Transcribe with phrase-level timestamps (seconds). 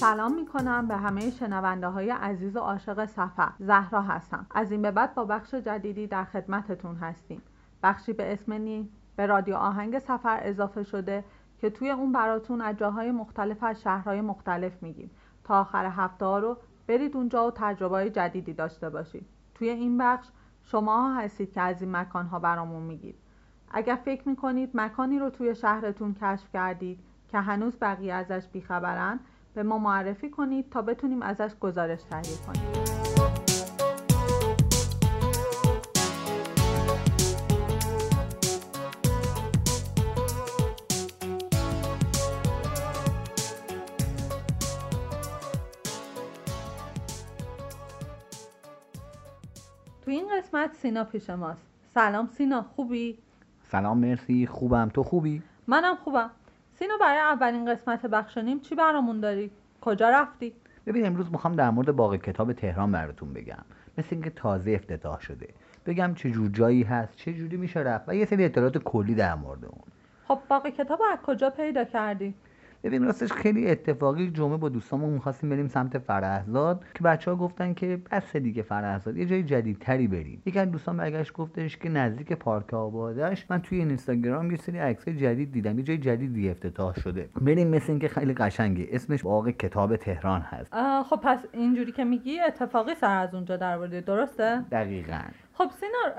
[0.00, 4.46] سلام می کنم به همه شنونده های عزیز و عاشق سفر زهرا هستم.
[4.50, 7.42] از این به بعد با بخش جدیدی در خدمتتون هستیم.
[7.82, 11.24] بخشی به اسم نی به رادیو آهنگ سفر اضافه شده
[11.58, 15.10] که توی اون براتون از جاهای مختلف از شهرهای مختلف میگیم.
[15.44, 16.56] تا آخر هفته ها رو
[16.86, 19.26] برید اونجا و تجربه های جدیدی داشته باشید.
[19.54, 20.28] توی این بخش
[20.62, 23.16] شما ها هستید که از این مکان ها برامون میگید.
[23.72, 26.98] اگر فکر می‌کنید مکانی رو توی شهرتون کشف کردید
[27.28, 29.20] که هنوز بقیه ازش بیخبرن
[29.54, 32.62] به ما معرفی کنید تا بتونیم ازش گزارش تهیه کنیم.
[50.02, 51.66] تو این قسمت سینا پیش ماست.
[51.94, 53.18] سلام سینا خوبی؟
[53.62, 54.46] سلام مرسی.
[54.46, 54.90] خوبم.
[54.94, 56.30] تو خوبی؟ منم خوبم.
[56.80, 59.50] سینا برای اولین قسمت بخشنیم چی برامون داری؟
[59.80, 60.52] کجا رفتی؟
[60.86, 63.64] ببین امروز می‌خوام در مورد باغ کتاب تهران براتون بگم
[63.98, 65.48] مثل اینکه تازه افتتاح شده
[65.86, 69.34] بگم چه جور جایی هست چه جوری میشه رفت و یه سری اطلاعات کلی در
[69.34, 69.82] مورد اون
[70.28, 72.34] خب باغ کتاب از کجا پیدا کردی؟
[72.84, 77.74] ببین راستش خیلی اتفاقی جمعه با دوستامون می‌خواستیم بریم سمت فرهزاد که بچه ها گفتن
[77.74, 80.42] که بس دیگه فرهزاد یه جای جدیدتری بریم.
[80.46, 83.46] یکی از دوستان برگشت گفتش که نزدیک پارک آبادش.
[83.50, 87.28] من توی اینستاگرام یه سری عکس جدید دیدم یه جای جدیدی افتتاح شده.
[87.40, 88.88] بریم مثل اینکه خیلی قشنگه.
[88.90, 90.74] اسمش باغ کتاب تهران هست.
[91.10, 95.20] خب پس اینجوری که میگی اتفاقی سر از اونجا در درسته؟ دقیقاً.
[95.60, 96.14] خب سینار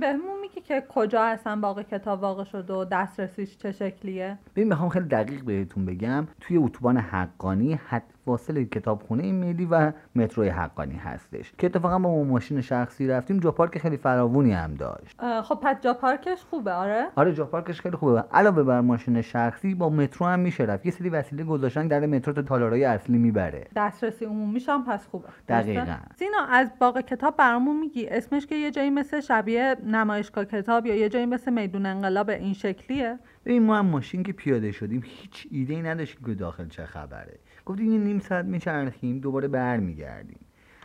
[0.00, 4.88] بهمون میگی که کجا اصلا باغ کتاب واقع شده و دسترسیش چه شکلیه؟ ببین می‌خوام
[4.88, 6.26] خیلی دقیق بهتون بگم.
[6.40, 12.24] توی اتوبان حقانی حد فاصله کتابخونه ملی و مترو حقانی هستش که اتفاقا با ما
[12.24, 13.40] ماشین شخصی رفتیم.
[13.40, 15.42] جا پارک خیلی فراوونی هم داشت.
[15.42, 17.06] خب پس جا پارکش خوبه؟ آره.
[17.16, 18.24] آره جا پارکش خیلی خوبه.
[18.32, 20.86] علاوه بر ماشین شخصی با مترو هم میشه رفت.
[20.86, 23.66] یه سری وسیله گذاشتن در مترو تا تالارای اصلی می‌بره.
[23.76, 25.28] دسترسی عمومیش هم پس خوبه.
[25.48, 25.96] دقیقا.
[26.18, 28.06] سینا از باغ کتاب برامون میگی.
[28.06, 32.52] اسمش که یه جایی مثل شبیه نمایشگاه کتاب یا یه جایی مثل میدون انقلاب این
[32.52, 36.86] شکلیه؟ ببین ما هم ماشین که پیاده شدیم هیچ ایده ای نداشتیم که داخل چه
[36.86, 37.38] خبره.
[37.66, 40.38] گفتیم یه نیم ساعت میچرخیم دوباره برمیگردیم.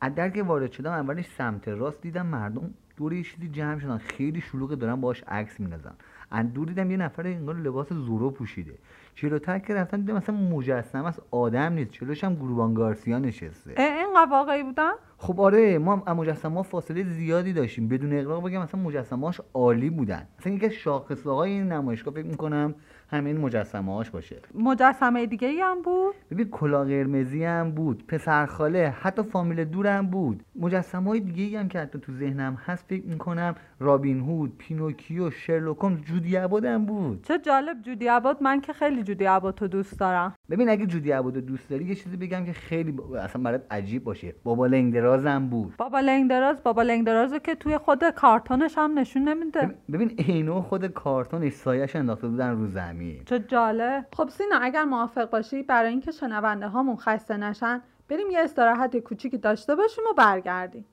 [0.00, 3.98] از در که وارد شدم اولش سمت راست دیدم مردم دور یه چیزی جمع شدن.
[3.98, 5.92] خیلی شلوغه دارن باهاش عکس میندازن.
[6.30, 8.74] از دور دیدم یه نفر انگار لباس زورو پوشیده.
[9.14, 11.92] جلوتر که رفتن دیدم مثلا مجسمه از آدم نیست.
[11.92, 13.74] جلوش هم گروبان گارسیا نشسته.
[13.78, 17.88] اینقدر واقعی بودن؟ خب آره ما مجسمه فاصله زیادی داشتیم.
[17.88, 20.26] بدون اقراق بگم مثلا مجسمهاش عالی بودن.
[20.38, 22.74] مثلا یکی از شاخصه های این نمایشگاه فکر می‌کنم
[23.12, 24.36] همین مجسمه هاش باشه.
[24.54, 30.06] مجسمه دیگه ای هم بود؟ ببین کلا قرمزی هم بود پسرخاله حتی فامیل دور هم
[30.06, 30.42] بود.
[30.56, 35.30] مجسمه های دیگه ای هم که حتی تو ذهنم هست فکر می‌کنم رابین هود پینوکیو
[35.30, 37.24] شرلوک جودی عباد هم بود.
[37.24, 40.34] چه جالب جودی عباد من که خیلی جودی عباد تو دوست دارم.
[40.50, 44.34] ببین اگه جودی عباد دوست داری یه چیزی بگم که خیلی اصلا برات عجیب باشه.
[44.44, 45.74] بابا لنگدراز هم بود.
[45.78, 49.74] بابا لنگدراز بابا لنگدراز که توی خود کارتونش هم نشون نمیده.
[49.92, 53.01] ببین اینو خود کارتونش سایش انداخته بودن رو زمین.
[53.26, 54.06] چه جالب.
[54.16, 59.38] خب سینا اگر موافق باشی برای اینکه شنونده هامون خسته نشن بریم یه استراحت کوچیکی
[59.38, 60.86] داشته باشیم و برگردیم.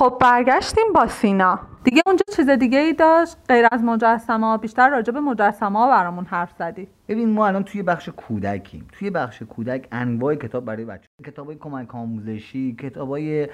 [0.00, 1.58] خب برگشتیم با سینا.
[1.84, 4.56] دیگه اونجا چیز دیگه ای داشت؟ غیر از مجسمه ها.
[4.56, 6.88] بیشتر راجع به مجسمه ها برامون حرف زدی.
[7.08, 8.88] ببین ما الان توی بخش کودکیم.
[8.92, 13.48] توی بخش کودک انواع کتاب برای بچه کتابای کمک آموزشی کتابای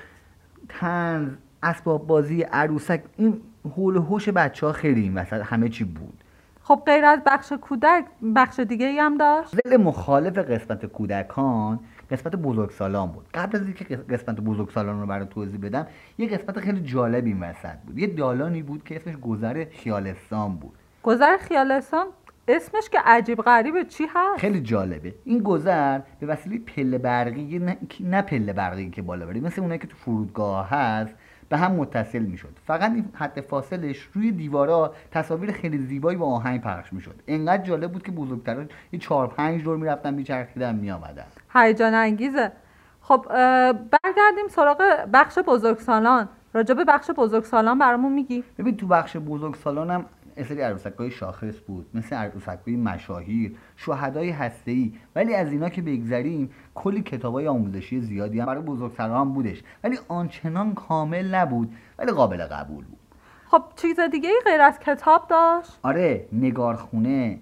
[0.69, 1.29] تنز
[1.63, 3.03] اسباب بازی عروسک.
[3.17, 3.41] این
[3.77, 6.25] حول هوش بچه ها خیلی این وسط همه چی بود.
[6.63, 8.05] خب غیر از بخش کودک
[8.37, 13.27] بخش دیگه ای هم داشت؟ مخالف قسمت کودکان قسمت بزرگسالان بود.
[13.35, 15.87] قبل از اینکه قسمت بزرگسالان رو برای توضیح بدم
[16.19, 17.99] یه قسمت خیلی جالب این وسط بود.
[17.99, 20.75] یه دالانی بود که اسمش گذر خیالستان بود.
[21.03, 22.07] گذر خیالستان؟
[22.49, 23.85] اسمش که عجیب غریبه.
[23.85, 25.15] چی هست؟ خیلی جالبه.
[25.25, 29.79] این گذر به وسیله پله برقی نه, نه پله برقی که بالا بری مثل اونایی
[29.79, 31.15] که تو فرودگاه هست
[31.49, 32.57] به هم متصل می‌شد.
[32.67, 37.15] فقط این حد فاصلش روی دیوارا تصاویر خیلی زیبایی با آهنگ پخش می‌شد.
[37.29, 41.27] انقدر جالب بود که بزرگتران یه چهار پنج دور می‌رفتن میچرخیدن میآمدن.
[41.55, 42.53] هیجان انگیزه.
[43.01, 43.27] خب
[43.75, 44.83] برگردیم سراغ
[45.13, 46.29] بخش بزرگسالان.
[46.55, 48.45] راجع به بخش بزرگسالان برامون میگی.
[48.59, 50.05] ببین تو بخش بزرگسالانم
[50.37, 55.53] یه سری عروسک های شاخص بود مثل عروسک های مشاهیر شهدای هسته ای ولی از
[55.53, 59.63] اینا که بگذریم کلی کتاب های آموزشی زیادی هم برای بزرگسالان بودش.
[59.85, 62.99] ولی آنچنان کامل نبود ولی قابل قبول بود.
[63.47, 67.39] خب چیز دیگه ای غیر از کتاب داشت؟ آره نگارخونه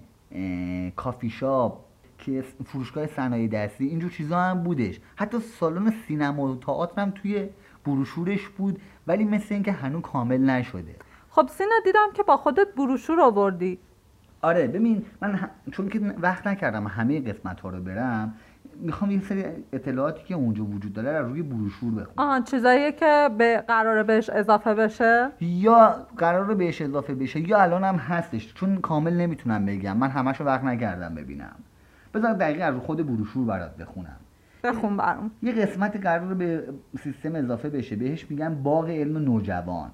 [0.95, 1.79] کافی شاپ
[2.17, 4.99] که فروشگاه صنایع دستی اینجور چیزا هم بودش.
[5.15, 7.49] حتی سالن سینما و تئاتر هم توی
[7.85, 10.95] بروشورش بود ولی مثل اینکه هنوز کامل نشده.
[11.35, 13.79] خب سینا دیدم که با خودت بروشور آوردی.
[14.41, 18.33] آره ببین من چون که وقت نکردم همه قسمت ها رو برم
[18.75, 19.43] می‌خوام این سری
[19.73, 22.13] اطلاعاتی که اونجا وجود داره رو روی بروشور بخونم.
[22.17, 27.83] آها چیزایی که به قرار بهش اضافه بشه؟ یا قرار بهش اضافه بشه یا الان
[27.83, 29.97] هم هستش چون کامل نمی‌تونم بگم.
[29.97, 31.55] من همش وقت نکردم ببینم.
[32.13, 34.17] بذار دقیقا از خود بروشور برات بخونم.
[34.63, 35.31] بخون برام.
[35.43, 36.63] یه قسمت قرار به
[37.03, 37.95] سیستم اضافه بشه.
[37.95, 39.91] بهش میگن باغ علم نوجوان.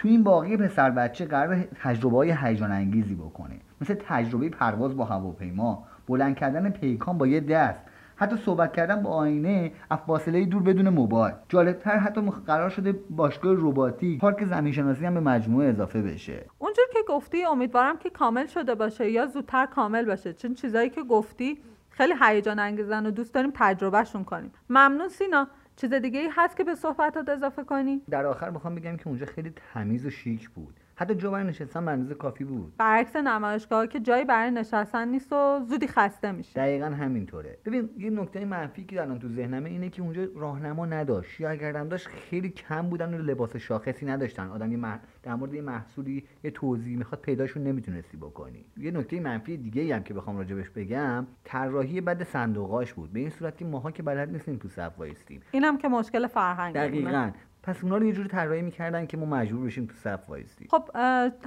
[0.00, 3.60] تو این باقی پسر بچه قرار تجربه های هیجان انگیزی بکنه.
[3.80, 7.80] مثل تجربه پرواز با هواپیما بلند کردن پیکان با یه دست
[8.16, 11.34] حتی صحبت کردن با آینه از فاصله دور بدون موبایل.
[11.48, 16.44] جالبتر حتی قرار شده باشگاه رباتیک پارک زمین شناسی هم به مجموعه اضافه بشه.
[16.58, 21.02] اونجور که گفتی امیدوارم که کامل شده باشه یا زودتر کامل باشه چون چیزایی که
[21.02, 21.58] گفتی
[21.90, 24.52] خیلی هیجان انگیزن و دوست داریم تجربهشون کنیم.
[24.70, 25.48] ممنون سینا.
[25.76, 29.26] چیز دیگه ای هست که به صحبتات اضافه کنی؟ در آخر می‌خوام بگم که اونجا
[29.26, 30.79] خیلی تمیز و شیک بود.
[31.00, 32.72] حتی جا برای نشستن به کافی بود.
[32.78, 36.60] برعکس نمایشگاه که جایی برای نشستن نیست و زودی خسته میشه.
[36.60, 37.58] دقیقا همینطوره.
[37.64, 41.40] ببین یه نکته منفی که الان تو ذهنمه اینه که اونجا راهنما نداشت.
[41.40, 44.48] یا اگر داشت خیلی کم بودن و لباس شاخصی نداشتن.
[44.48, 48.64] آدم یه در مورد یه محصولی یه توضیح می‌خواد پیداشون نمی‌تونستی بکنی.
[48.76, 53.12] یه نکته منفی دیگه هم که بخوام راجبش بگم طراحی بد صندوقاش بود.
[53.12, 56.74] به این صورت که ماها که بلد نیستیم تو صف وایستیم اینم که مشکل فرهنگ
[56.74, 57.30] دقیقاً.
[57.62, 60.90] پس اونا رو یه جوری طراحی می‌کردن که ما مجبور بشیم تو صف وایسی خب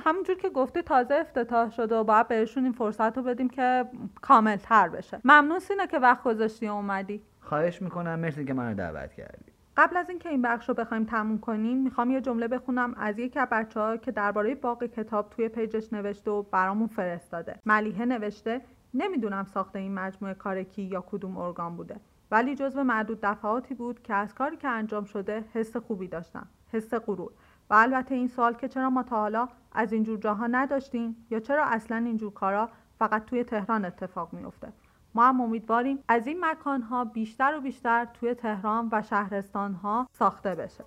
[0.06, 3.86] همونجور که گفته تازه افتتاح شده و باید بهشون این فرصت رو بدیم که
[4.21, 5.21] کامل تر بشه.
[5.24, 7.21] ممنون سینا که وقت گذاشتی اومدی.
[7.42, 8.19] خواهش می‌کنم.
[8.19, 9.51] مرسی که منو دعوت کردی.
[9.77, 13.39] قبل از اینکه این بخش رو بخوایم تموم کنیم می‌خوام یه جمله بخونم از یکی
[13.39, 17.60] از بچه ها که درباره باغ کتاب توی page ش نوشته و برامون فرستاده.
[17.65, 18.62] ملیحه نوشته
[18.94, 21.95] نمی‌دونم ساخته این مجموعه کارکی یا کدوم ارگان بوده.
[22.33, 26.94] ولی جزو معدود دفعاتی بود که از کاری که انجام شده حس خوبی داشتم حس
[26.94, 27.31] غرور.
[27.69, 31.65] و البته این سوال که چرا ما تا حالا از اینجور جاها نداشتیم یا چرا
[31.65, 32.69] اصلا اینجور کارا
[33.00, 34.74] فقط توی تهران اتفاق میفته
[35.15, 40.83] ما هم امیدواریم از این مکانها بیشتر و بیشتر توی تهران و شهرستانها ساخته بشه.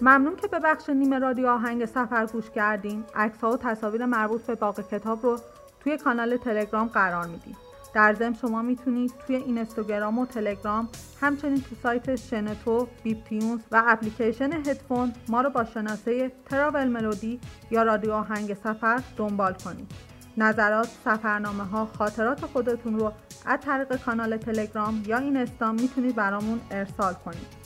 [0.00, 4.42] ممنون که به بخش نیمه رادیو آهنگ سفر گوش کردین عکس ها و تصاویر مربوط
[4.42, 5.38] به باقی کتاب رو
[5.80, 7.56] توی کانال تلگرام قرار میدیم
[7.94, 10.88] در ضمن شما می‌تونید توی اینستاگرام و تلگرام
[11.20, 17.82] همچنین تو سایت شنتو، بیپتیونز و اپلیکیشن هدفون ما رو با شناسه تراول ملودی یا
[17.82, 19.92] رادیو آهنگ سفر دنبال کنید.
[20.36, 23.12] نظرات، سفرنامه ها، خاطرات خودتون رو
[23.46, 27.57] از طریق کانال تلگرام یا اینستا می‌تونید برامون ارسال کنید.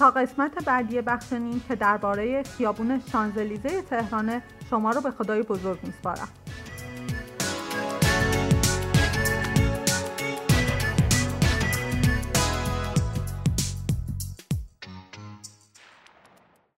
[0.00, 5.78] تا قسمت بعدی بخش نیم که درباره خیابون شانزلیزه تهران شما رو به خدای بزرگ
[5.82, 6.28] میسپارم.